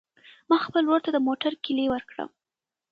ما 0.49 0.57
خپل 0.65 0.83
ورور 0.85 1.01
ته 1.05 1.11
د 1.13 1.17
موټر 1.27 1.51
کیلي 1.63 1.85
ورکړه. 1.89 2.25